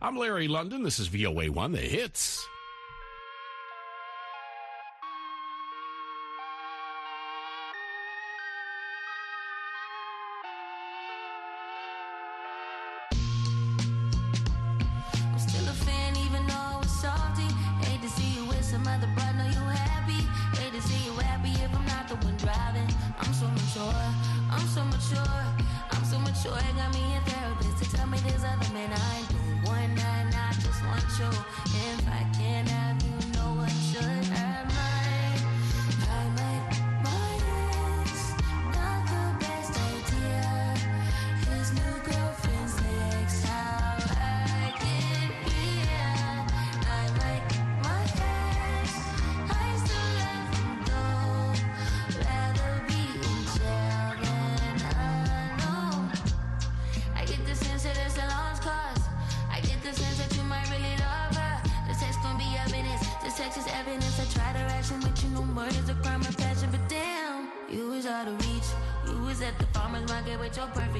[0.00, 0.82] I'm Larry London.
[0.82, 2.46] This is VOA1, The Hits.
[70.06, 70.97] Damn,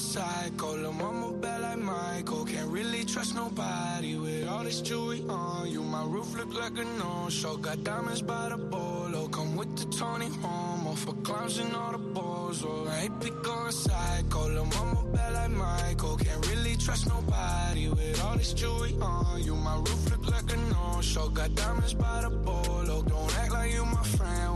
[0.00, 0.76] psycho.
[0.76, 2.44] Lil' mama bad like Michael.
[2.44, 5.82] Can't really trust nobody with all this jewelry on you.
[5.82, 7.56] My roof look like a no-show.
[7.58, 9.28] Got diamonds by the bolo.
[9.28, 12.64] Come with the Tony Homo for clowns and all the balls.
[12.64, 14.48] Oh, I ain't be going psycho.
[14.48, 16.16] Lil' mama bad like Michael.
[16.16, 19.54] Can't really trust nobody with all this jewelry on you.
[19.54, 21.28] My roof look like a no-show.
[21.28, 23.02] Got diamonds by the bolo.
[23.02, 24.49] Don't act like you my friend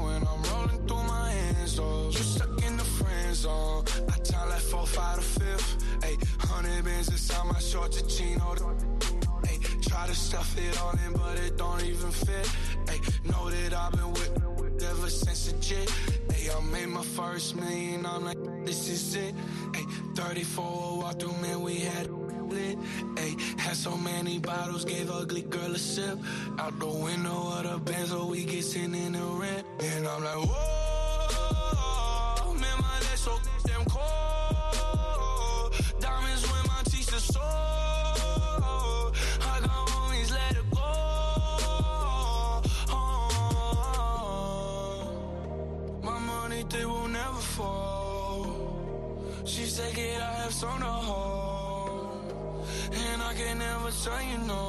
[3.44, 3.84] zone.
[4.12, 5.70] I time like four, five to fifth.
[6.06, 6.16] Ayy,
[6.48, 8.48] hundred bins inside my shorts, a chino.
[9.50, 12.46] Ayy, try to stuff it all in, but it don't even fit.
[12.92, 13.00] Ayy,
[13.30, 15.88] know that I've been with ever since a jit.
[16.34, 19.34] Ayy, I made my first million, I'm like, this is it.
[19.72, 22.10] Ayy, 34 walk through, man, we had
[22.54, 22.78] lit.
[23.22, 26.18] Ayy, had so many bottles, gave ugly girl a sip.
[26.58, 29.66] Out the window of the Benz, so we get sitting in the rent.
[29.80, 30.93] And I'm like, whoa,
[54.04, 54.60] tell you no.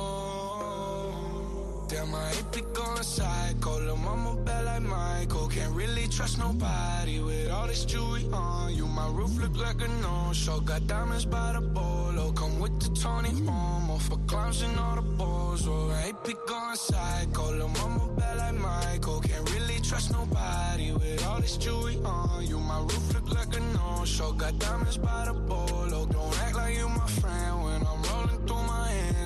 [1.90, 3.80] Damn, I be going psycho.
[3.80, 5.48] Lil' mama bad like Michael.
[5.50, 8.88] Can't really trust nobody with all this jewelry on you.
[8.88, 10.62] My roof look like a no-show.
[10.62, 12.32] Got diamonds by the bolo.
[12.32, 15.68] Come with the Tony Homo for clowns and all the balls.
[15.68, 15.92] Oh,
[16.26, 17.52] be going psycho.
[17.52, 19.20] Lil' mama bad like Michael.
[19.20, 22.58] Can't really trust nobody with all this jewelry on you.
[22.58, 24.32] My roof look like a no-show.
[24.32, 26.06] Got diamonds by the bolo.
[26.06, 27.55] Don't act like you my friend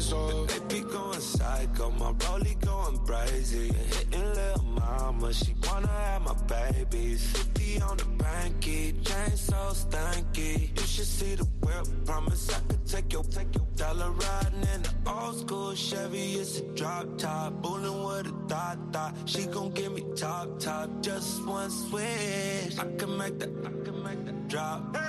[0.09, 3.71] They be going psycho, my rollie going crazy.
[3.71, 7.23] Hitting little mama, she wanna have my babies.
[7.31, 10.75] 50 on the banky, chain so stanky.
[10.75, 14.81] You should see the whip, promise I could take your, take your dollar riding in
[14.81, 16.33] the old school Chevy.
[16.33, 19.13] It's a drop top, bullin' with a dot dot.
[19.25, 22.79] She gon' give me top top, just one switch.
[22.79, 24.97] I can make that, I can make that drop.
[24.97, 25.08] Hey!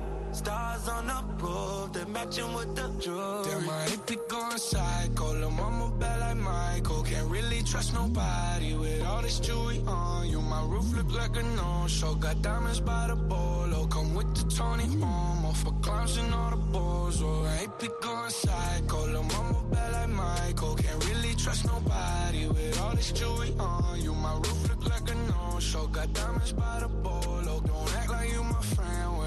[0.33, 3.43] Stars on the roof, they're matching with the jewelry.
[3.45, 5.33] Damn, my AP going psycho.
[5.33, 7.03] Lil' mama bad like Michael.
[7.03, 10.39] Can't really trust nobody with all this jewelry on you.
[10.41, 12.15] My roof look like a no-show.
[12.15, 13.87] Got diamonds by the bolo.
[13.87, 17.21] Come with the Tony Momo for clowns and all the balls.
[17.21, 19.07] Oh, AP going psycho.
[19.07, 20.75] Lil' mama bad like Michael.
[20.75, 24.13] Can't really trust nobody with all this jewelry on you.
[24.13, 25.87] My roof look like a no-show.
[25.87, 27.59] Got diamonds by the bolo.
[27.59, 29.20] Don't act like you my friend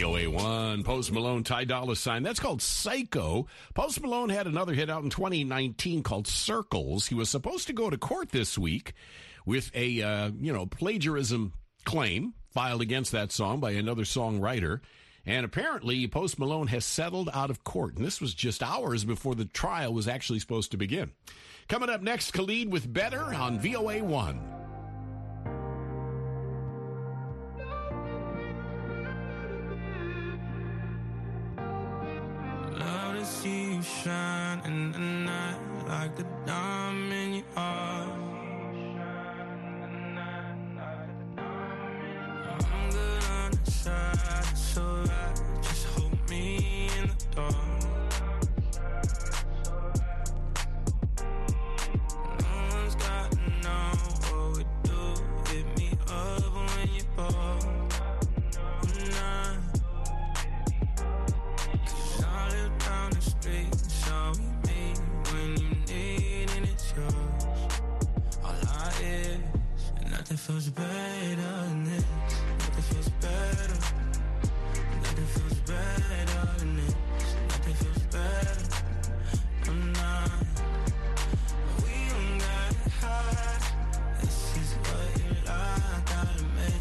[0.00, 0.82] VOA One.
[0.82, 2.22] Post Malone, Ty Dolla Sign.
[2.22, 3.46] That's called Psycho.
[3.74, 7.06] Post Malone had another hit out in 2019 called Circles.
[7.06, 8.94] He was supposed to go to court this week
[9.44, 11.52] with a, uh, you know, plagiarism
[11.84, 14.80] claim filed against that song by another songwriter.
[15.26, 17.96] And apparently, Post Malone has settled out of court.
[17.96, 21.10] And this was just hours before the trial was actually supposed to begin.
[21.68, 24.59] Coming up next, Khalid with Better on VOA 1.
[33.80, 38.12] You shine in the night like a diamond you are.
[42.72, 43.60] I'm the.
[45.62, 47.99] Just hold me in the dark.
[70.40, 72.04] Feels better than this.
[72.58, 73.74] Nothing feels better.
[75.02, 76.94] Nothing feels better than this.
[77.48, 78.64] Nothing feels better.
[79.68, 80.30] I'm not.
[81.84, 83.58] We don't got high.
[84.22, 86.72] This is what you like of me.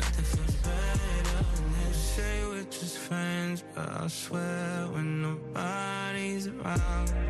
[0.00, 1.96] Nothing feels better than this.
[1.96, 7.27] Say we're just friends, but I swear when nobody's around.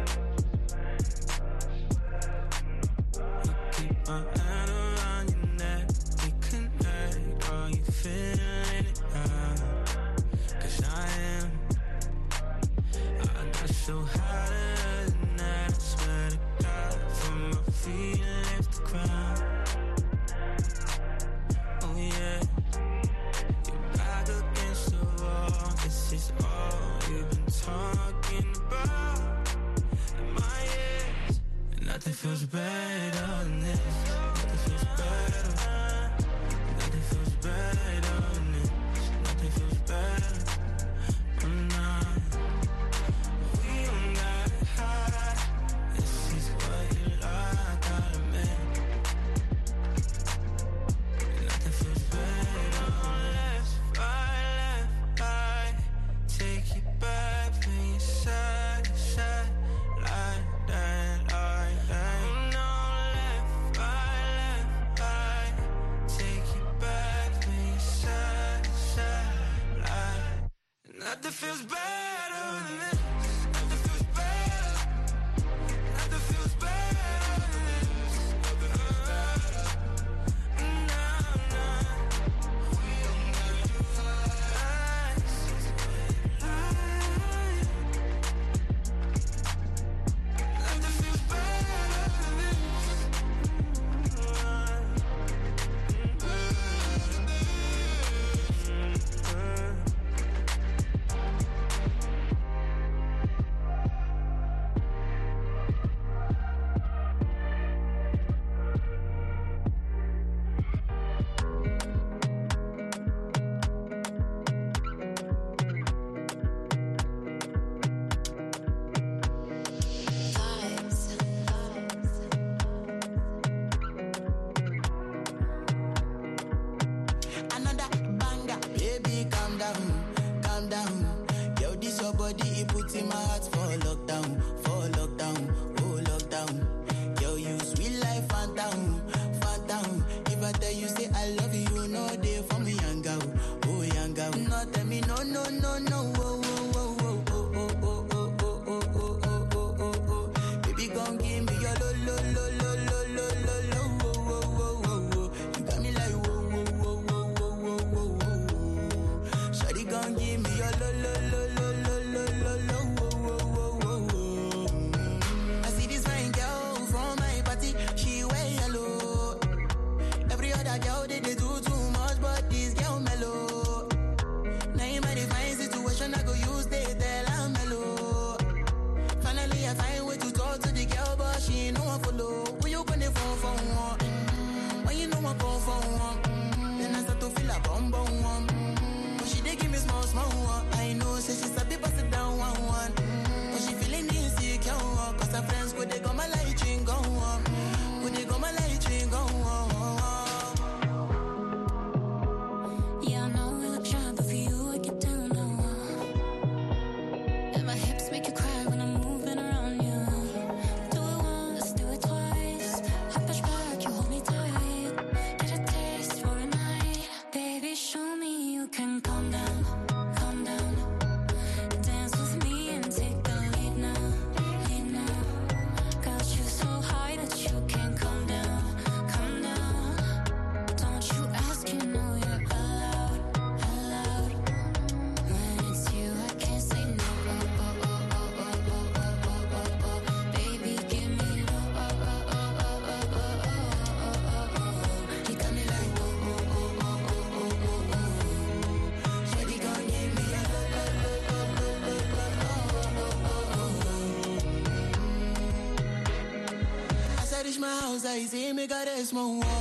[258.68, 259.57] cigaresmo.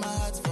[0.00, 0.49] my heart's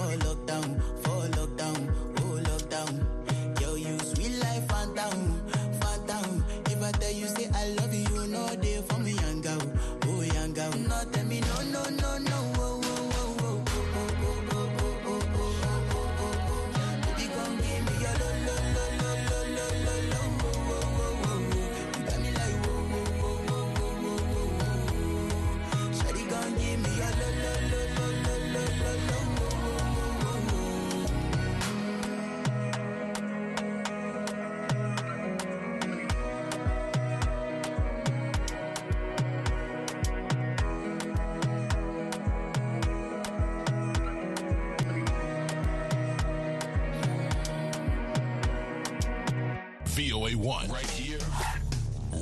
[50.29, 50.69] VOA 1.
[50.71, 51.19] Right here,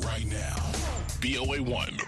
[0.04, 0.54] right now.
[1.20, 2.05] VOA 1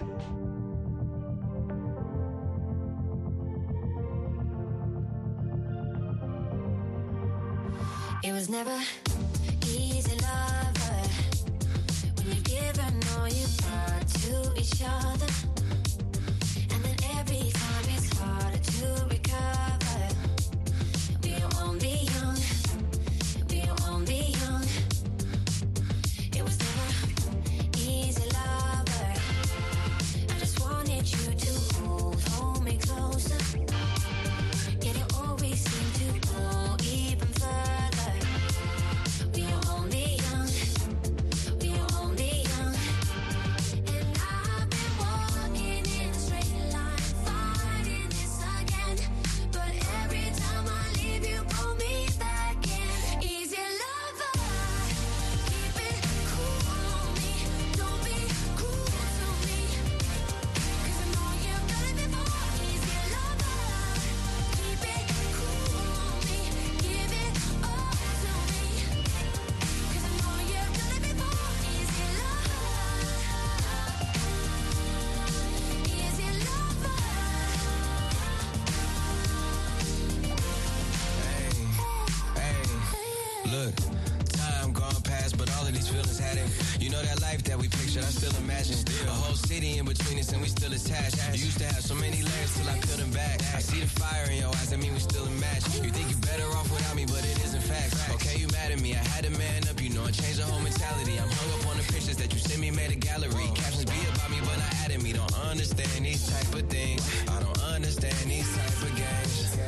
[98.89, 98.95] me.
[98.95, 101.19] I had a man up, you know, I changed the whole mentality.
[101.21, 103.49] I'm hung up on the pictures that you sent me, made a gallery.
[103.55, 105.13] Captions be about me, but not adding me.
[105.13, 107.03] Don't understand these type of things.
[107.29, 109.59] I don't understand these type of games.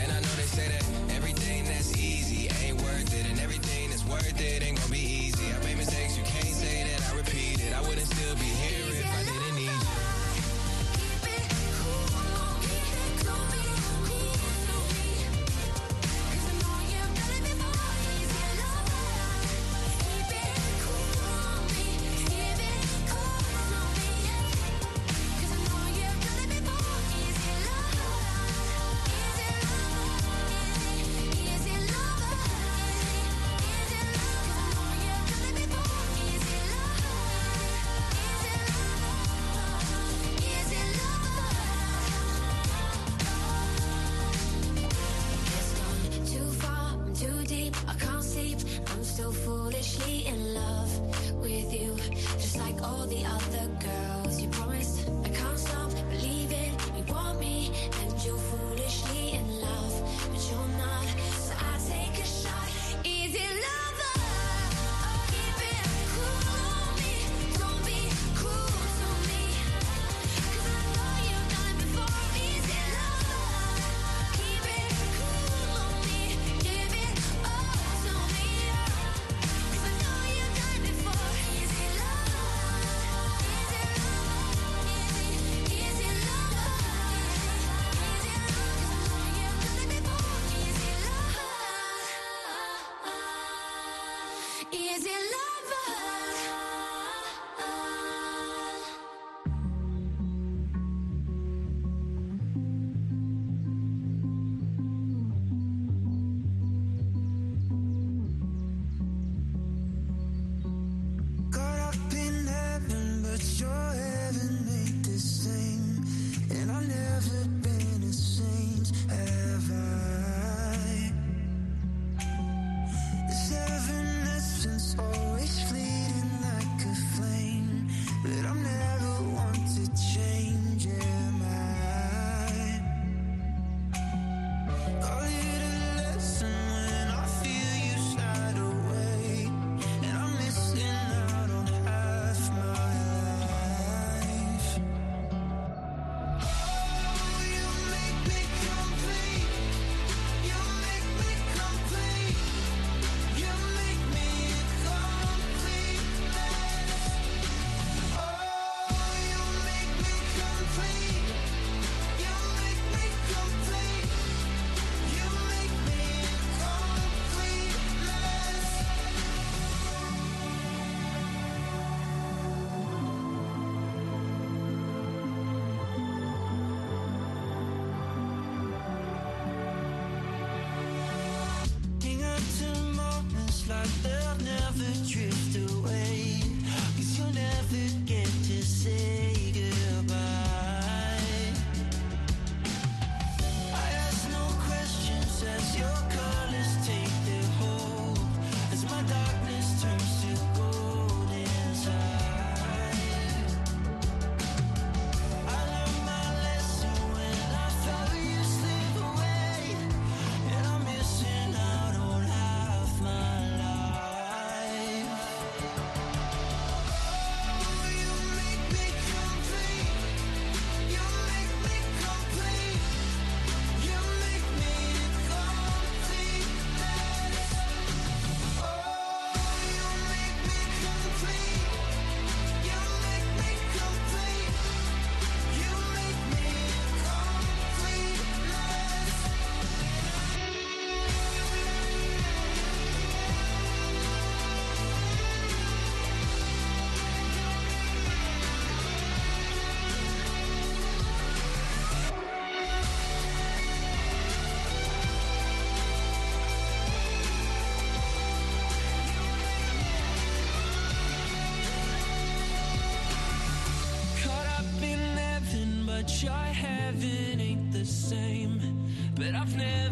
[0.00, 0.84] And I know they say that
[1.16, 5.46] everything that's easy ain't worth it, and everything that's worth it ain't gonna be easy.
[5.54, 7.72] I made mistakes, you can't say that I repeat it.
[7.72, 9.03] I wouldn't still be here.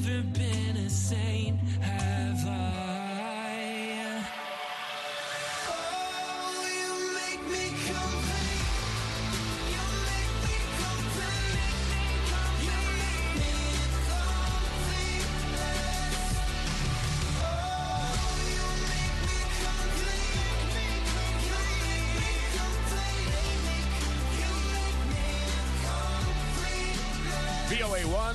[0.04, 2.12] Never been a saint, I?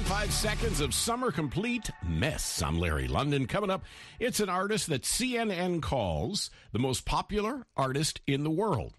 [0.08, 2.62] Five seconds of summer complete mess.
[2.62, 3.46] I'm Larry London.
[3.46, 3.84] Coming up,
[4.22, 8.93] it's an artist that CNN calls the most popular artist in the world.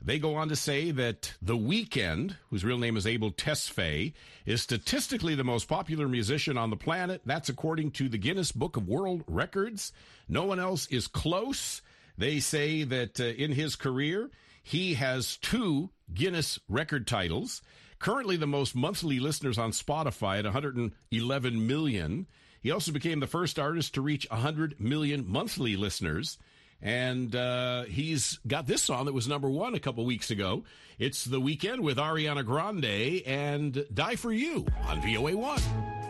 [0.00, 4.14] They go on to say that The Weeknd, whose real name is Abel Tesfaye,
[4.46, 7.20] is statistically the most popular musician on the planet.
[7.26, 9.92] That's according to the Guinness Book of World Records.
[10.26, 11.82] No one else is close.
[12.16, 14.30] They say that uh, in his career,
[14.62, 17.60] he has two Guinness record titles.
[18.00, 22.26] Currently, the most monthly listeners on Spotify at 111 million.
[22.62, 26.38] He also became the first artist to reach 100 million monthly listeners.
[26.80, 30.64] And uh, he's got this song that was number one a couple weeks ago.
[30.98, 36.09] It's The Weeknd with Ariana Grande and Die For You on VOA 1.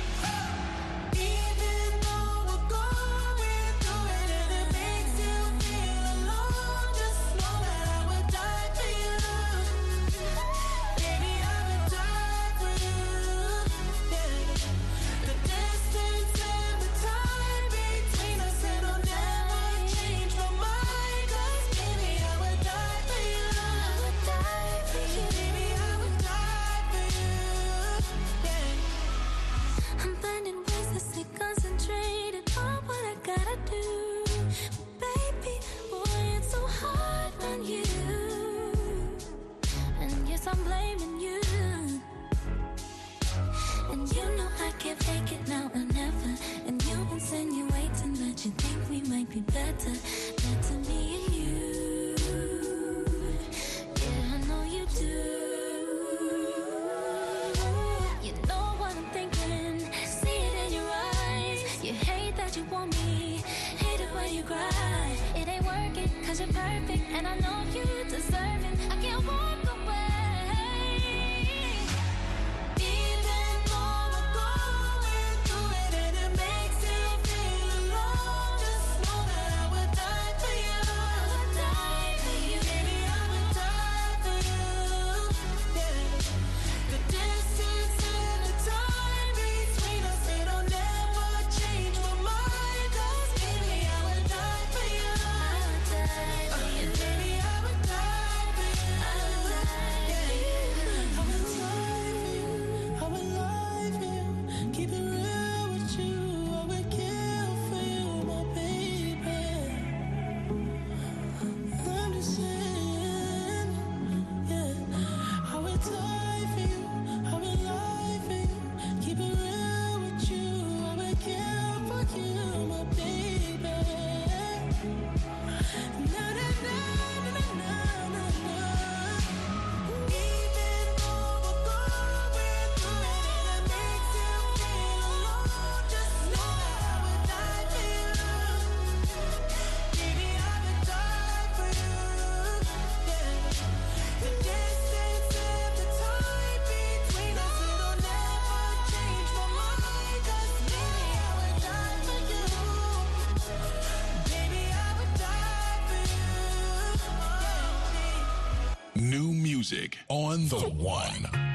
[159.01, 161.50] New music on the one.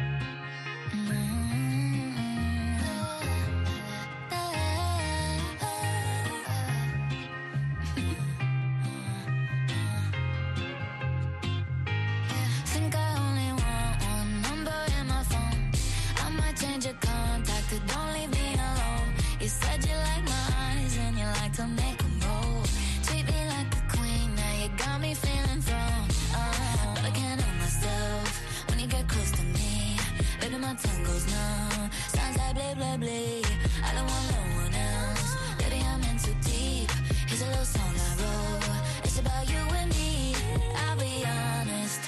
[33.02, 33.42] Blah.
[33.86, 35.36] I don't want no one else.
[35.58, 36.90] Baby, I'm in too deep.
[37.28, 39.04] Here's a little song I wrote.
[39.04, 40.34] It's about you and me.
[40.82, 42.00] I'll be honest.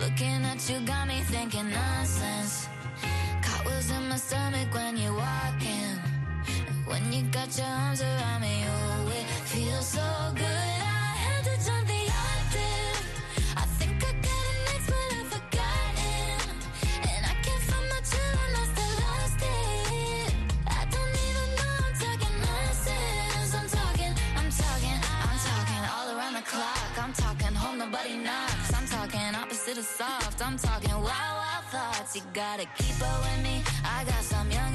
[0.00, 2.68] Looking at you got me thinking nonsense.
[3.64, 5.94] Was in my stomach when you're walking.
[6.86, 10.51] When you got your arms around me, oh, it feels so good.
[32.14, 33.64] You gotta keep up with me.
[33.86, 34.71] I got some young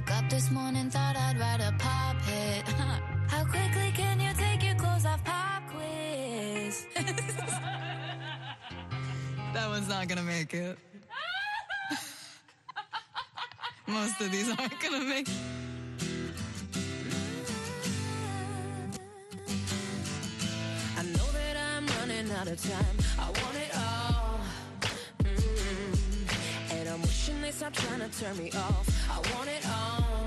[0.00, 2.66] Woke up this morning, thought I'd write a pop hit.
[3.28, 5.22] How quickly can you take your clothes off?
[5.24, 6.86] Pop quiz.
[9.52, 10.78] That one's not gonna make it.
[13.86, 15.28] Most of these aren't gonna make
[20.96, 22.96] I know that I'm running out of time.
[23.18, 23.89] I want it all.
[27.20, 28.88] Wishing they stop trying to turn me off.
[29.10, 30.26] I want it all.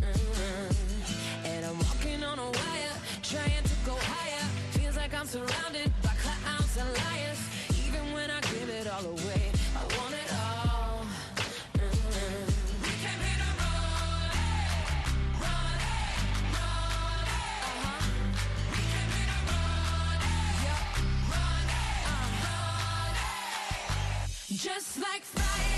[0.00, 1.44] Mm.
[1.44, 4.48] And I'm walking on a wire, trying to go higher.
[4.70, 7.38] Feels like I'm surrounded by clowns and liars.
[7.86, 11.04] Even when I give it all away, I want it all.
[11.76, 14.32] We came to run,
[15.44, 15.78] run,
[16.56, 17.28] run.
[18.72, 19.12] We came
[19.44, 20.20] run,
[20.64, 20.88] yeah,
[21.28, 21.64] run,
[22.48, 23.12] run.
[24.56, 25.77] Just like fire,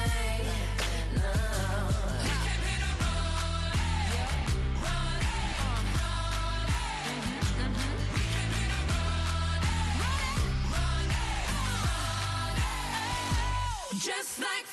[14.01, 14.70] just like